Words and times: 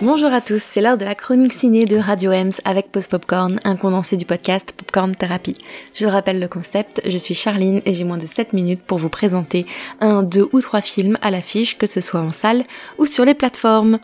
Bonjour 0.00 0.32
à 0.32 0.40
tous, 0.40 0.60
c'est 0.62 0.80
l'heure 0.80 0.98
de 0.98 1.04
la 1.04 1.14
chronique 1.14 1.52
ciné 1.52 1.84
de 1.84 1.96
Radio 1.96 2.32
Ems 2.32 2.52
avec 2.64 2.90
Post 2.90 3.08
Popcorn, 3.08 3.60
un 3.62 3.76
condensé 3.76 4.16
du 4.16 4.24
podcast 4.24 4.72
Popcorn 4.76 5.14
Therapy. 5.14 5.54
Je 5.94 6.06
rappelle 6.06 6.40
le 6.40 6.48
concept, 6.48 7.00
je 7.06 7.16
suis 7.18 7.34
Charline 7.34 7.80
et 7.84 7.94
j'ai 7.94 8.04
moins 8.04 8.18
de 8.18 8.26
7 8.26 8.52
minutes 8.52 8.82
pour 8.84 8.98
vous 8.98 9.08
présenter 9.08 9.64
un, 10.00 10.22
deux 10.22 10.48
ou 10.52 10.60
trois 10.60 10.80
films 10.80 11.18
à 11.22 11.30
l'affiche, 11.30 11.78
que 11.78 11.86
ce 11.86 12.00
soit 12.00 12.20
en 12.20 12.30
salle 12.30 12.64
ou 12.98 13.06
sur 13.06 13.24
les 13.24 13.34
plateformes. 13.34 14.00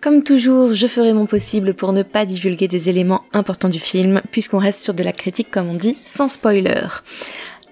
Comme 0.00 0.22
toujours, 0.22 0.74
je 0.74 0.86
ferai 0.86 1.12
mon 1.12 1.26
possible 1.26 1.74
pour 1.74 1.92
ne 1.92 2.02
pas 2.02 2.24
divulguer 2.24 2.68
des 2.68 2.88
éléments 2.88 3.24
importants 3.32 3.68
du 3.68 3.80
film, 3.80 4.20
puisqu'on 4.30 4.58
reste 4.58 4.80
sur 4.80 4.94
de 4.94 5.02
la 5.02 5.12
critique 5.12 5.50
comme 5.50 5.68
on 5.68 5.74
dit, 5.74 5.96
sans 6.04 6.28
spoiler. 6.28 6.86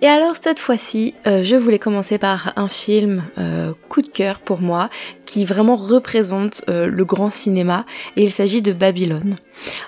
Et 0.03 0.07
alors 0.09 0.37
cette 0.37 0.61
fois-ci, 0.61 1.15
euh, 1.27 1.43
je 1.43 1.57
voulais 1.57 1.79
commencer 1.79 2.19
par 2.19 2.53
un 2.57 2.69
film 2.69 3.25
euh, 3.39 3.73
coup 3.89 4.03
de 4.03 4.09
cœur 4.09 4.41
pour 4.41 4.61
moi, 4.61 4.91
qui 5.25 5.47
vraiment 5.47 5.75
représente 5.75 6.63
euh, 6.69 6.87
le 6.87 7.05
grand 7.07 7.31
cinéma, 7.31 7.87
et 8.17 8.23
il 8.23 8.31
s'agit 8.31 8.61
de 8.61 8.73
Babylone. 8.73 9.37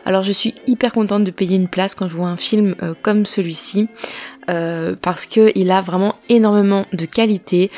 Alors 0.06 0.22
je 0.22 0.32
suis 0.32 0.54
hyper 0.66 0.94
contente 0.94 1.24
de 1.24 1.30
payer 1.30 1.56
une 1.56 1.68
place 1.68 1.94
quand 1.94 2.08
je 2.08 2.16
vois 2.16 2.28
un 2.28 2.38
film 2.38 2.74
comme 3.02 3.26
celui-ci, 3.26 3.88
parce 4.46 5.26
que 5.26 5.52
il 5.54 5.70
a 5.70 5.82
vraiment 5.82 6.14
énormément 6.30 6.86
de 6.94 7.04
qualité. 7.04 7.70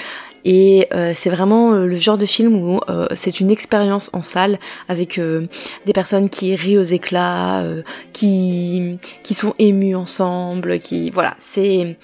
Et 0.44 0.88
c'est 1.14 1.30
vraiment 1.30 1.72
le 1.72 1.96
genre 1.96 2.16
de 2.16 2.26
film 2.26 2.54
où 2.54 2.78
c'est 3.14 3.40
une 3.40 3.50
expérience 3.50 4.08
en 4.12 4.22
salle 4.22 4.60
avec 4.88 5.18
des 5.18 5.92
personnes 5.92 6.30
qui 6.30 6.54
rient 6.54 6.78
aux 6.78 6.82
éclats, 6.82 7.64
qui 8.12 8.96
qui 9.24 9.34
sont 9.34 9.54
émues 9.58 9.96
ensemble, 9.96 10.78
qui 10.78 11.10
voilà, 11.10 11.34
c'est 11.40 11.96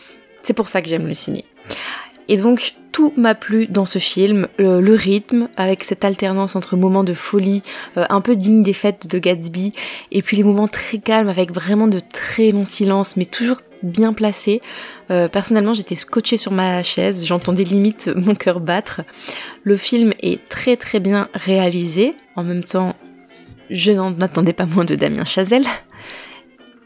c'est 0.46 0.54
pour 0.54 0.68
ça 0.68 0.80
que 0.80 0.88
j'aime 0.88 1.08
le 1.08 1.14
ciné. 1.14 1.44
Et 2.28 2.36
donc 2.36 2.74
tout 2.92 3.12
m'a 3.16 3.34
plu 3.34 3.66
dans 3.66 3.84
ce 3.84 3.98
film, 3.98 4.46
le, 4.58 4.94
rythme 4.94 5.48
avec 5.56 5.82
cette 5.82 6.04
alternance 6.04 6.54
entre 6.54 6.76
moments 6.76 7.02
de 7.02 7.14
folie 7.14 7.62
euh, 7.96 8.06
un 8.08 8.20
peu 8.20 8.36
digne 8.36 8.62
des 8.62 8.72
fêtes 8.72 9.08
de 9.10 9.18
Gatsby 9.18 9.72
et 10.12 10.22
puis 10.22 10.36
les 10.36 10.44
moments 10.44 10.68
très 10.68 10.98
calmes 10.98 11.28
avec 11.28 11.52
vraiment 11.52 11.88
de 11.88 12.00
très 12.00 12.52
longs 12.52 12.64
silences 12.64 13.16
mais 13.16 13.24
toujours 13.24 13.58
bien 13.82 14.12
placés. 14.12 14.62
Euh, 15.10 15.28
personnellement 15.28 15.74
j'étais 15.74 15.96
scotchée 15.96 16.36
sur 16.36 16.52
ma 16.52 16.82
chaise, 16.84 17.26
j'entendais 17.26 17.64
limite 17.64 18.08
mon 18.14 18.36
cœur 18.36 18.60
battre. 18.60 19.02
Le 19.64 19.76
film 19.76 20.14
est 20.20 20.48
très 20.48 20.76
très 20.76 21.00
bien 21.00 21.28
réalisé, 21.34 22.14
en 22.36 22.44
même 22.44 22.62
temps 22.62 22.94
je 23.68 23.90
n'en 23.90 24.12
attendais 24.20 24.52
pas 24.52 24.66
moins 24.66 24.84
de 24.84 24.94
Damien 24.94 25.24
Chazelle. 25.24 25.66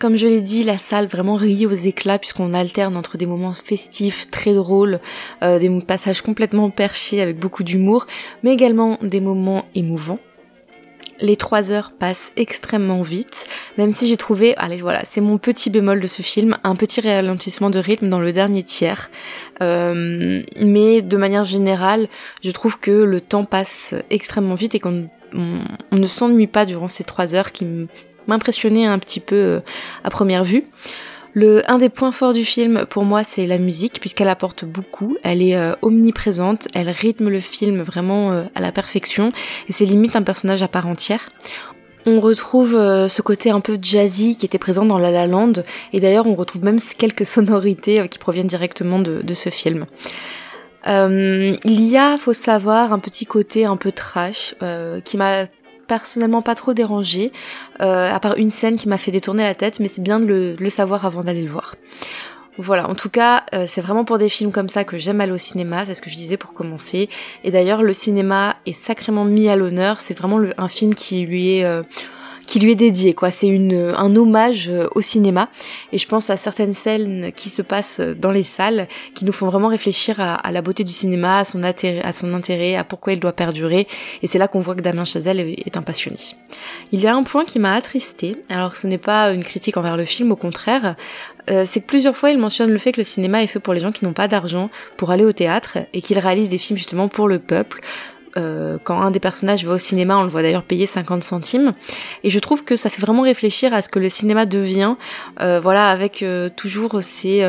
Comme 0.01 0.17
je 0.17 0.27
l'ai 0.27 0.41
dit, 0.41 0.65
la 0.65 0.79
salle 0.79 1.09
vraiment 1.09 1.35
rit 1.35 1.67
aux 1.67 1.73
éclats 1.73 2.19
puisqu'on 2.19 2.55
alterne 2.55 2.97
entre 2.97 3.19
des 3.19 3.27
moments 3.27 3.53
festifs, 3.53 4.31
très 4.31 4.55
drôles, 4.55 4.99
euh, 5.43 5.59
des 5.59 5.69
passages 5.83 6.23
complètement 6.23 6.71
perchés 6.71 7.21
avec 7.21 7.39
beaucoup 7.39 7.65
d'humour, 7.65 8.07
mais 8.43 8.51
également 8.51 8.97
des 9.03 9.21
moments 9.21 9.67
émouvants. 9.75 10.19
Les 11.21 11.37
trois 11.37 11.71
heures 11.71 11.93
passent 11.93 12.33
extrêmement 12.37 13.03
vite, 13.03 13.47
même 13.77 13.93
si 13.93 14.09
j'ai 14.09 14.17
trouvé, 14.17 14.57
allez 14.57 14.79
voilà, 14.79 15.03
c'est 15.05 15.21
mon 15.21 15.37
petit 15.37 15.69
bémol 15.69 16.01
de 16.01 16.07
ce 16.07 16.23
film, 16.23 16.57
un 16.65 16.77
petit 16.77 17.03
ralentissement 17.03 17.69
de 17.69 17.79
rythme 17.79 18.09
dans 18.09 18.21
le 18.21 18.33
dernier 18.33 18.63
tiers. 18.63 19.11
Euh, 19.61 20.43
mais 20.59 21.03
de 21.03 21.17
manière 21.19 21.45
générale, 21.45 22.09
je 22.43 22.51
trouve 22.53 22.79
que 22.79 22.91
le 22.91 23.21
temps 23.21 23.45
passe 23.45 23.95
extrêmement 24.09 24.55
vite 24.55 24.75
et 24.75 24.81
qu'on 24.81 25.11
ne 25.35 26.07
s'ennuie 26.07 26.47
pas 26.47 26.65
durant 26.65 26.89
ces 26.89 27.05
trois 27.05 27.35
heures 27.35 27.53
qui 27.53 27.67
m'impressionnait 28.31 28.87
un 28.87 28.99
petit 28.99 29.21
peu 29.21 29.37
euh, 29.37 29.61
à 30.05 30.11
première 30.11 30.45
vue. 30.45 30.65
Un 31.37 31.79
des 31.79 31.91
points 31.91 32.11
forts 32.11 32.33
du 32.33 32.45
film, 32.45 32.87
pour 32.87 33.05
moi, 33.05 33.23
c'est 33.23 33.47
la 33.47 33.59
musique, 33.59 34.01
puisqu'elle 34.01 34.29
apporte 34.29 34.65
beaucoup. 34.65 35.17
Elle 35.23 35.43
est 35.43 35.57
euh, 35.57 35.75
omniprésente, 35.83 36.67
elle 36.75 36.91
rythme 36.91 37.29
le 37.29 37.41
film 37.41 37.83
vraiment 37.83 38.33
euh, 38.33 38.45
à 38.55 38.61
la 38.61 38.73
perfection, 38.73 39.33
et 39.69 39.73
c'est 39.73 39.85
limite 39.85 40.17
un 40.17 40.23
personnage 40.23 40.63
à 40.63 40.69
part 40.69 40.89
entière. 40.89 41.29
On 42.07 42.19
retrouve 42.19 42.71
ce 42.71 43.21
côté 43.21 43.51
un 43.51 43.61
peu 43.61 43.77
jazzy 43.81 44.35
qui 44.35 44.47
était 44.47 44.59
présent 44.59 44.87
dans 44.87 44.99
La 44.99 45.11
La 45.11 45.27
Land, 45.27 45.53
et 45.93 46.01
d'ailleurs 46.01 46.27
on 46.27 46.35
retrouve 46.35 46.65
même 46.65 46.79
quelques 46.99 47.27
sonorités 47.27 48.09
qui 48.09 48.19
proviennent 48.19 48.47
directement 48.47 48.99
de 48.99 49.35
ce 49.35 49.51
film. 49.51 49.85
il 50.87 51.83
y 51.91 51.97
a, 51.99 52.17
faut 52.17 52.33
savoir, 52.33 52.95
un 52.95 52.99
petit 52.99 53.27
côté 53.27 53.67
un 53.67 53.77
peu 53.77 53.93
trash 53.93 54.55
qui 55.05 55.19
m'a 55.19 55.47
personnellement 55.91 56.41
pas 56.41 56.55
trop 56.55 56.73
dérangé, 56.73 57.33
euh, 57.81 58.09
à 58.09 58.21
part 58.21 58.37
une 58.37 58.51
scène 58.51 58.77
qui 58.77 58.89
m'a 58.89 58.97
fait 58.97 59.11
détourner 59.11 59.43
la 59.43 59.57
tête, 59.57 59.81
mais 59.81 59.89
c'est 59.89 60.03
bien 60.03 60.21
de 60.21 60.57
le, 60.57 60.71
savoir 60.71 61.05
avant 61.05 61.25
d'aller 61.25 61.43
le 61.43 61.51
voir. 61.51 61.75
Voilà, 62.59 62.89
en 62.89 62.95
tout 62.95 63.11
cas, 63.11 63.43
euh, 63.55 63.65
c'est 63.67 63.81
vraiment 63.81 64.05
pour 64.05 64.17
des 64.17 64.29
films 64.29 64.53
comme 64.53 64.69
ça 64.69 64.85
que 64.85 64.99
j'aime 64.99 65.21
aller 65.21 65.33
au 65.33 65.39
cinéma, 65.39 65.85
c'est 65.85 65.95
ce 65.95 66.03
que 66.03 66.09
je 66.09 66.15
disais 66.15 66.37
pour 66.37 66.55
commencer. 66.55 67.09
Et 67.43 67.51
d'ailleurs, 67.51 67.83
le 67.83 67.93
cinéma 67.93 68.55
est 68.67 68.73
sacrément 68.73 69.25
mis 69.25 69.49
à 69.49 69.57
l'honneur, 69.57 70.01
c'est 70.01 70.17
vraiment 70.17 70.41
un 70.57 70.69
film 70.69 70.95
qui 70.95 71.23
lui 71.27 71.57
est... 71.57 71.65
Euh, 71.65 71.83
qui 72.51 72.59
lui 72.59 72.73
est 72.73 72.77
dédié 72.77 73.15
quoi. 73.15 73.31
C'est 73.31 73.47
une 73.47 73.95
un 73.97 74.17
hommage 74.17 74.69
euh, 74.69 74.89
au 74.97 75.03
cinéma 75.03 75.49
et 75.93 75.99
je 75.99 76.09
pense 76.09 76.31
à 76.31 76.37
certaines 76.37 76.73
scènes 76.73 77.31
qui 77.37 77.49
se 77.49 77.63
passent 77.63 78.01
dans 78.01 78.33
les 78.33 78.43
salles 78.43 78.89
qui 79.15 79.25
nous 79.25 79.31
font 79.31 79.47
vraiment 79.47 79.69
réfléchir 79.69 80.19
à, 80.19 80.51
la 80.51 80.61
beauté 80.61 80.83
du 80.83 80.93
cinéma, 80.93 81.39
à 81.39 81.45
son 81.45 81.63
intérêt, 81.63 82.75
à 82.75 82.83
pourquoi 82.83 83.13
il 83.13 83.21
doit 83.21 83.33
perdurer 83.33 83.87
et 84.23 84.27
c'est 84.27 84.39
là 84.39 84.49
qu'on 84.49 84.59
voit 84.59 84.75
que 84.75 84.81
Damien 84.81 85.05
Chazelle 85.05 85.39
est, 85.39 85.81
passionné. 85.81 86.19
Il 86.91 87.01
y 87.01 87.07
a 87.07 87.15
un 87.15 87.23
point 87.23 87.45
qui 87.45 87.61
m'a 87.61 87.73
attristé. 87.73 88.37
Alors 88.49 88.77
ce 88.77 88.89
n'est 88.89 88.99
pas 88.99 89.31
une 89.33 89.45
critique 89.45 89.77
envers 89.77 89.97
le 89.97 90.05
film, 90.05 90.33
au 90.33 90.37
contraire, 90.37 90.97
euh, 91.51 91.63
c'est 91.65 91.81
que 91.81 91.87
plusieurs 91.87 92.17
fois 92.17 92.31
il 92.31 92.39
mentionne 92.39 92.71
le 92.71 92.79
fait 92.79 92.91
que 92.91 93.01
le 93.01 93.05
cinéma 93.05 93.45
est 93.45 93.47
fait 93.47 93.61
pour 93.61 93.75
les 93.75 93.81
gens 93.81 93.93
qui 93.93 94.05
n'ont 94.05 94.13
pas 94.13 94.27
d'argent 94.27 94.71
pour 94.97 95.13
aller 95.13 95.25
au 95.25 95.33
théâtre 95.33 95.79
et 95.93 96.03
qu'il 96.03 96.19
réalise 96.19 96.49
des 96.49 96.59
films 96.59 96.77
justement 96.77 97.07
pour 97.07 97.29
le 97.29 97.39
peuple, 97.39 97.81
euh, 98.37 98.79
quand 98.83 99.01
un 99.01 99.11
des 99.11 99.21
personnages 99.21 99.65
va 99.65 99.75
au 99.75 99.79
cinéma, 99.79 100.19
on 100.19 100.23
le 100.23 100.29
voit 100.29 100.43
d'ailleurs 100.43 100.63
payer 100.63 100.87
50 100.87 101.23
centimes. 101.23 101.75
Et 102.25 102.31
je 102.31 102.39
trouve 102.39 102.65
que 102.65 102.77
ça 102.77 102.91
fait 102.91 103.01
vraiment 103.01 103.23
réfléchir 103.23 103.75
à 103.75 103.83
ce 103.83 103.89
que 103.89 103.99
le 103.99 104.09
cinéma 104.09 104.47
devient, 104.47 104.95
euh, 105.41 105.61
voilà, 105.61 105.89
avec 105.91 106.23
euh, 106.23 106.49
toujours 106.55 107.03
ces 107.03 107.45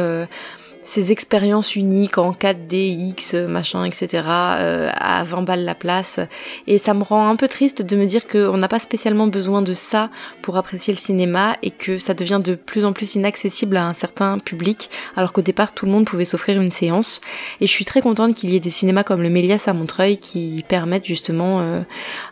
ces 0.84 1.12
expériences 1.12 1.75
uniques 1.75 2.18
en 2.18 2.31
4D, 2.31 2.75
X, 3.09 3.34
machin, 3.34 3.84
etc. 3.86 4.24
Euh, 4.25 4.90
à 4.94 5.24
20 5.24 5.44
balles 5.44 5.64
la 5.64 5.75
place. 5.75 6.19
Et 6.68 6.78
ça 6.78 6.94
me 6.94 7.03
rend 7.03 7.28
un 7.28 7.36
peu 7.36 7.47
triste 7.47 7.81
de 7.81 7.96
me 7.96 8.06
dire 8.06 8.28
qu'on 8.28 8.58
n'a 8.58 8.68
pas 8.68 8.80
spécialement 8.80 9.28
besoin 9.28 9.62
de 9.62 9.74
ça 9.74 10.09
pour 10.42 10.58
apprécier 10.58 10.94
le 10.94 11.00
cinéma 11.00 11.58
et 11.62 11.72
que 11.72 11.97
ça 11.97 12.14
devient 12.14 12.42
de 12.44 12.56
plus 12.56 12.86
en 12.86 12.94
plus 12.94 13.16
inaccessible 13.16 13.78
à 13.78 13.86
un 13.86 13.94
certain 13.94 14.40
public, 14.40 14.90
alors 15.16 15.34
qu'au 15.34 15.42
départ 15.42 15.74
tout 15.74 15.86
le 15.86 15.92
monde 15.92 16.06
pouvait 16.06 16.25
s'offrir 16.25 16.59
une 16.59 16.72
séance. 16.72 17.22
Et 17.59 17.68
je 17.68 17.72
suis 17.72 17.86
très 17.86 18.02
contente 18.02 18.34
qu'il 18.34 18.50
y 18.50 18.56
ait 18.56 18.62
des 18.62 18.69
cinémas 18.69 19.03
comme 19.03 19.22
le 19.22 19.30
Méliès 19.30 19.68
à 19.68 19.74
Montreuil 19.74 20.18
qui 20.18 20.66
permettent 20.68 21.06
justement 21.06 21.59
euh, 21.62 21.81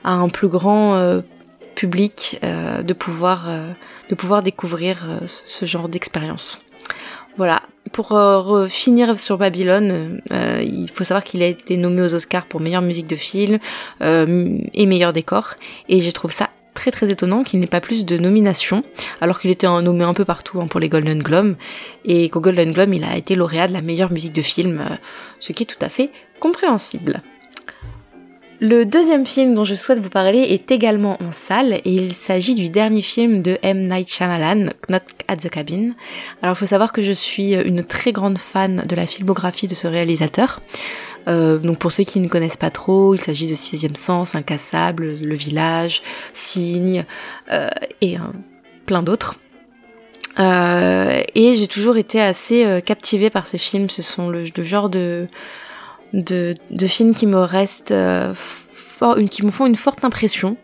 à 0.04 0.14
un 0.14 0.30
plus 0.30 0.48
grand 0.48 0.96
euh, 0.96 1.22
public 1.76 2.40
de 2.42 2.94
pouvoir 2.94 3.48
de 4.10 4.16
pouvoir 4.16 4.44
découvrir 4.44 5.08
ce 5.46 5.66
genre 5.66 5.88
d'expérience. 5.88 6.62
Voilà. 7.40 7.62
Pour 7.94 8.12
euh, 8.12 8.68
finir 8.68 9.18
sur 9.18 9.38
Babylone, 9.38 10.20
euh, 10.34 10.62
il 10.62 10.92
faut 10.92 11.06
savoir 11.06 11.24
qu'il 11.24 11.42
a 11.42 11.46
été 11.46 11.78
nommé 11.78 12.02
aux 12.02 12.14
Oscars 12.14 12.46
pour 12.46 12.60
meilleure 12.60 12.82
musique 12.82 13.08
de 13.08 13.16
film 13.16 13.60
euh, 14.02 14.58
et 14.74 14.86
meilleur 14.86 15.14
décor. 15.14 15.54
Et 15.88 16.02
je 16.02 16.12
trouve 16.12 16.34
ça 16.34 16.50
très 16.74 16.92
très 16.92 17.10
étonnant 17.10 17.44
qu'il 17.44 17.62
n'ait 17.62 17.66
pas 17.68 17.80
plus 17.80 18.04
de 18.04 18.18
nominations, 18.18 18.84
alors 19.22 19.40
qu'il 19.40 19.52
était 19.52 19.68
nommé 19.68 20.04
un 20.04 20.14
peu 20.14 20.26
partout 20.26 20.60
hein, 20.60 20.68
pour 20.68 20.82
les 20.82 20.90
Golden 20.90 21.24
Globes. 21.24 21.56
Et 22.04 22.28
qu'au 22.28 22.42
Golden 22.42 22.74
Globe, 22.74 22.94
il 22.94 23.06
a 23.06 23.16
été 23.16 23.36
lauréat 23.36 23.70
de 23.70 23.74
la 23.74 23.82
meilleure 23.82 24.12
musique 24.12 24.34
de 24.34 24.42
film, 24.42 25.00
ce 25.40 25.54
qui 25.54 25.64
est 25.64 25.66
tout 25.66 25.80
à 25.80 25.88
fait 25.88 26.12
compréhensible. 26.42 27.22
Le 28.62 28.84
deuxième 28.84 29.25
film 29.25 29.56
dont 29.56 29.64
je 29.64 29.74
souhaite 29.74 30.00
vous 30.00 30.09
parler 30.09 30.40
est 30.40 30.70
également 30.70 31.18
en 31.24 31.31
salle 31.31 31.75
et 31.75 31.81
il 31.86 32.14
s'agit 32.14 32.56
du 32.56 32.68
dernier 32.68 33.02
film 33.02 33.42
de 33.42 33.58
M. 33.62 33.88
Night 33.88 34.12
Shyamalan, 34.12 34.72
Knock 34.90 35.03
at 35.30 35.38
the 35.38 35.50
Cabin. 35.50 35.92
Alors 36.42 36.58
il 36.58 36.59
faut 36.59 36.66
savoir 36.66 36.92
que 36.92 37.02
je 37.02 37.14
suis 37.14 37.53
une 37.53 37.86
très 37.86 38.12
grande 38.12 38.38
fan 38.38 38.84
de 38.86 38.96
la 38.98 39.06
filmographie 39.06 39.69
de 39.69 39.75
ce 39.75 39.88
réalisateur. 39.88 40.59
Euh, 41.30 41.58
donc 41.58 41.78
pour 41.78 41.94
ceux 41.94 42.03
qui 42.03 42.19
ne 42.19 42.28
connaissent 42.28 42.58
pas 42.58 42.69
trop, 42.69 43.16
il 43.16 43.22
s'agit 43.22 43.50
de 43.50 43.56
Sixième 43.56 43.96
Sens, 43.96 44.36
Incassable, 44.36 45.16
Le 45.24 45.36
Village, 45.36 46.01
Signe 46.34 47.06
euh, 47.54 47.69
et 48.01 48.18
plein 48.86 49.04
d'autres. 49.04 49.36
Euh, 50.38 51.22
et 51.34 51.54
j'ai 51.54 51.68
toujours 51.68 51.95
été 51.95 52.19
assez 52.19 52.81
captivée 52.86 53.30
par 53.30 53.48
ces 53.48 53.57
films. 53.57 53.89
Ce 53.89 54.01
sont 54.01 54.28
le 54.28 54.45
genre 54.57 54.89
de 54.89 55.30
de, 56.14 56.56
films 56.88 57.14
qui 57.14 57.28
me 57.28 57.40
restent 57.40 57.92
euh, 57.92 58.34
qui 59.30 59.46
me 59.46 59.52
font 59.52 59.66
une 59.66 59.76
forte 59.76 60.04
impression. 60.04 60.58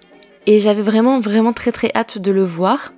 Et 0.48 0.60
j'avais 0.60 0.82
vraiment, 0.82 1.20
vraiment 1.20 1.54
très, 1.54 1.72
très 1.72 1.92
hâte 1.96 2.18
de 2.18 2.32
le 2.32 2.44
voir. 2.44 2.94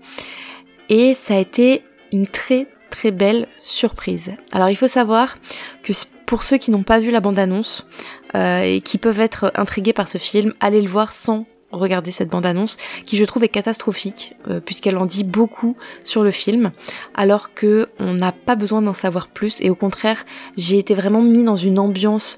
Et 0.89 1.13
ça 1.13 1.35
a 1.35 1.37
été 1.37 1.83
une 2.11 2.27
très, 2.27 2.67
très 2.89 3.11
belle 3.11 3.47
surprise. 3.61 4.33
Alors 4.51 4.69
il 4.69 4.75
faut 4.75 4.87
savoir 4.87 5.37
que 5.83 5.93
pour 6.25 6.43
ceux 6.43 6.57
qui 6.57 6.71
n'ont 6.71 6.83
pas 6.83 6.99
vu 6.99 7.11
la 7.11 7.21
bande-annonce 7.21 7.87
euh, 8.35 8.61
et 8.61 8.81
qui 8.81 8.97
peuvent 8.97 9.21
être 9.21 9.51
intrigués 9.55 9.93
par 9.93 10.07
ce 10.07 10.17
film, 10.17 10.53
allez 10.59 10.81
le 10.81 10.89
voir 10.89 11.11
sans 11.11 11.45
regarder 11.71 12.11
cette 12.11 12.29
bande-annonce 12.29 12.77
qui 13.05 13.17
je 13.17 13.25
trouve 13.25 13.43
est 13.43 13.49
catastrophique 13.49 14.35
euh, 14.49 14.59
puisqu'elle 14.59 14.97
en 14.97 15.05
dit 15.05 15.23
beaucoup 15.23 15.75
sur 16.03 16.23
le 16.23 16.31
film 16.31 16.71
alors 17.13 17.53
que 17.53 17.89
on 17.99 18.13
n'a 18.13 18.31
pas 18.31 18.55
besoin 18.55 18.81
d'en 18.81 18.93
savoir 18.93 19.27
plus 19.27 19.61
et 19.61 19.69
au 19.69 19.75
contraire 19.75 20.25
j'ai 20.55 20.77
été 20.77 20.93
vraiment 20.93 21.21
mis 21.21 21.43
dans 21.43 21.57
une 21.57 21.79
ambiance 21.79 22.37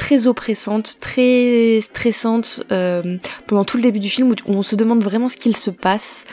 très 0.00 0.26
oppressante, 0.26 0.96
très 0.98 1.80
stressante 1.82 2.64
euh, 2.72 3.18
pendant 3.46 3.66
tout 3.66 3.76
le 3.76 3.82
début 3.82 3.98
du 3.98 4.08
film 4.08 4.30
où, 4.30 4.34
on 4.46 4.62
se 4.62 4.74
demande 4.74 5.04
vraiment 5.04 5.28
ce 5.28 5.36
qu'il 5.36 5.54
se 5.54 5.68
passe. 5.68 6.24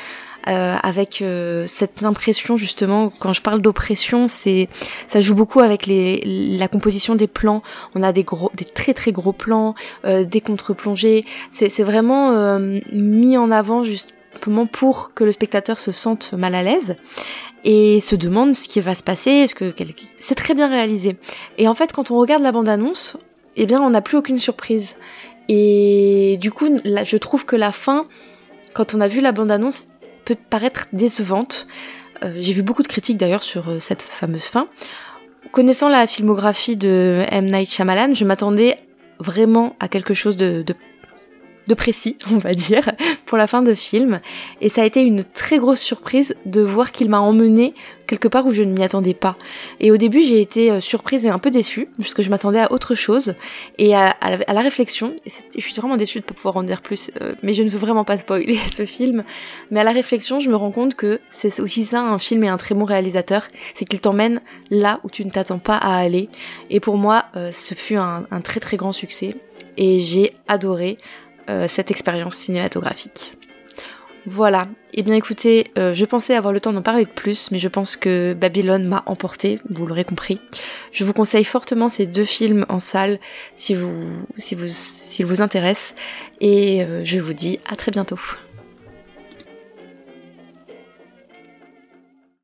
Euh, 0.47 0.75
avec 0.81 1.23
cette 1.65 2.03
impression 2.03 2.57
justement 2.57 3.09
quand 3.09 3.33
je 3.33 3.41
parle 3.41 3.61
d'oppression 3.61 4.27
c'est 4.27 4.69
ça 5.07 5.19
joue 5.19 5.35
beaucoup 5.35 5.59
avec 5.59 5.85
les 5.85 6.21
la 6.57 6.67
composition 6.67 7.15
des 7.15 7.27
plans 7.27 7.63
on 7.95 8.03
a 8.03 8.11
des 8.13 8.23
gros 8.23 8.51
des 8.53 8.63
très 8.63 8.94
très 8.94 9.11
gros 9.11 9.33
plans 9.33 9.75
des 10.05 10.41
contre-plongées 10.41 11.25
c'est 11.49 11.69
c'est 11.69 11.83
vraiment 11.83 12.59
mis 12.91 13.38
en 13.38 13.51
avant 13.51 13.83
justement 13.83 14.67
pour 14.71 15.13
que 15.13 15.23
le 15.23 15.31
spectateur 15.31 15.79
se 15.79 15.91
sente 15.91 16.33
mal 16.33 16.55
à 16.55 16.63
l'aise 16.63 16.95
et 17.63 17.99
se 17.99 18.15
demande 18.15 18.55
ce 18.55 18.67
qui 18.67 18.81
va 18.81 18.95
se 18.95 19.03
passer. 19.03 19.31
Est-ce 19.31 19.55
que 19.55 19.73
c'est 20.17 20.35
très 20.35 20.53
bien 20.53 20.69
réalisé. 20.69 21.17
Et 21.57 21.67
en 21.67 21.73
fait, 21.73 21.91
quand 21.91 22.11
on 22.11 22.17
regarde 22.17 22.44
la 22.44 22.51
bande-annonce, 22.51 23.17
eh 23.55 23.65
bien, 23.65 23.81
on 23.81 23.89
n'a 23.89 24.01
plus 24.01 24.17
aucune 24.17 24.39
surprise. 24.39 24.97
Et 25.49 26.38
du 26.39 26.51
coup, 26.51 26.79
là, 26.83 27.03
je 27.03 27.17
trouve 27.17 27.45
que 27.45 27.55
la 27.55 27.71
fin, 27.71 28.05
quand 28.73 28.94
on 28.94 29.01
a 29.01 29.07
vu 29.07 29.21
la 29.21 29.31
bande-annonce, 29.31 29.88
peut 30.27 30.35
paraître 30.50 30.88
décevante. 30.91 31.68
Euh, 32.24 32.33
j'ai 32.38 32.51
vu 32.51 32.62
beaucoup 32.62 32.83
de 32.83 32.88
critiques 32.88 33.18
d'ailleurs 33.18 33.44
sur 33.44 33.69
euh, 33.69 33.79
cette 33.79 34.01
fameuse 34.01 34.44
fin. 34.44 34.68
Connaissant 35.53 35.88
la 35.88 36.06
filmographie 36.06 36.75
de 36.75 37.24
M. 37.29 37.45
Night 37.45 37.69
Shyamalan, 37.69 38.13
je 38.13 38.25
m'attendais 38.25 38.77
vraiment 39.19 39.75
à 39.79 39.88
quelque 39.88 40.13
chose 40.13 40.35
de, 40.35 40.63
de 40.63 40.75
de 41.68 41.74
précis, 41.74 42.18
on 42.31 42.38
va 42.38 42.54
dire, 42.54 42.92
pour 43.25 43.38
la 43.38 43.48
fin 43.48 43.62
de 43.62 43.74
film. 43.74 44.19
Et 44.62 44.69
ça 44.69 44.81
a 44.81 44.86
été 44.86 45.02
une 45.02 45.24
très 45.24 45.58
grosse 45.58 45.81
surprise 45.81 46.36
de 46.46 46.62
voir 46.62 46.92
qu'il 46.92 47.10
m'a 47.10 47.19
emmené 47.19 47.74
quelque 48.08 48.28
part 48.28 48.48
où 48.48 48.52
je 48.52 48.64
ne 48.64 48.72
m'y 48.72 48.84
attendais 48.84 49.14
pas. 49.14 49.38
Et 49.80 49.92
au 49.92 49.98
début, 49.98 50.24
j'ai 50.24 50.42
été 50.42 50.72
euh, 50.72 50.80
surprise 50.80 51.25
et 51.25 51.30
un 51.30 51.40
peu 51.40 51.52
déçue, 51.52 51.90
puisque 52.00 52.22
je 52.22 52.30
m'attendais 52.30 52.60
à 52.60 52.72
autre 52.72 52.96
chose. 52.96 53.36
Et 53.78 53.94
à, 53.94 54.16
la, 54.22 54.62
réflexion, 54.62 55.16
je 55.25 55.60
suis 55.60 55.75
vraiment 55.75 55.98
déçue 55.98 56.22
de 56.22 56.24
pas 56.24 56.34
pouvoir 56.34 56.58
en 56.58 56.64
dire 56.64 56.81
plus, 56.81 57.12
euh, 57.22 57.36
mais 57.44 57.54
je 57.54 57.64
ne 57.64 57.69
veux 57.69 57.78
vraiment 57.78 58.06
pas 58.06 58.18
spoiler 58.18 58.58
ce 58.74 58.86
film. 58.86 59.24
Mais 59.69 59.81
à 59.81 59.84
la 59.84 59.92
réflexion, 59.92 60.40
je 60.40 60.50
me 60.50 60.56
rends 60.56 60.72
compte 60.72 60.96
que 60.96 61.19
c'est 61.30 61.60
aussi 61.60 61.84
ça 61.84 62.02
un 62.02 62.18
film 62.18 62.44
et 62.44 62.48
un 62.48 62.58
très 62.58 62.74
bon 62.74 62.86
réalisateur, 62.86 63.48
c'est 63.74 63.86
qu'il 63.86 64.00
t'emmène 64.00 64.42
là 64.72 65.00
où 65.04 65.10
tu 65.10 65.25
ne 65.25 65.30
t'attends 65.30 65.60
pas 65.60 65.78
à 65.78 65.98
aller. 65.98 66.30
Et 66.69 66.80
pour 66.80 66.98
moi, 66.98 67.25
euh, 67.36 67.52
ce 67.52 67.75
fut 67.75 67.98
un, 67.98 68.25
très 68.44 68.60
très 68.60 68.78
grand 68.78 68.92
succès. 68.92 69.36
Et 69.80 70.00
j'ai 70.00 70.34
adoré 70.48 70.98
cette 71.67 71.91
expérience 71.91 72.35
cinématographique. 72.35 73.38
Voilà. 74.29 74.63
Et 74.94 74.99
eh 74.99 75.03
bien 75.03 75.15
écoutez, 75.15 75.71
euh, 75.77 75.94
je 75.94 76.03
pensais 76.03 76.35
avoir 76.35 76.51
le 76.51 76.59
temps 76.59 76.73
d'en 76.73 76.81
parler 76.81 77.05
de 77.05 77.09
plus, 77.09 77.49
mais 77.51 77.59
je 77.59 77.69
pense 77.69 77.95
que 77.95 78.33
Babylone 78.33 78.83
m'a 78.83 79.03
emporté, 79.05 79.61
vous 79.69 79.85
l'aurez 79.85 80.03
compris. 80.03 80.41
Je 80.91 81.05
vous 81.05 81.13
conseille 81.13 81.45
fortement 81.45 81.88
ces 81.88 82.07
deux 82.07 82.25
films 82.25 82.65
en 82.67 82.79
salle 82.79 83.19
si 83.55 83.73
vous, 83.73 83.94
si 84.35 84.53
vous, 84.53 84.67
s'ils 84.67 85.25
vous 85.25 85.41
intéressent. 85.41 85.95
Et 86.41 86.83
euh, 86.83 87.05
je 87.05 87.19
vous 87.19 87.33
dis 87.33 87.59
à 87.69 87.77
très 87.77 87.91
bientôt. 87.91 88.19